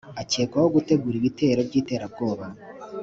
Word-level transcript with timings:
akekwaho 0.21 0.67
gutegura 0.75 1.15
ibitero 1.17 1.61
by’iterabwoba 1.67 2.45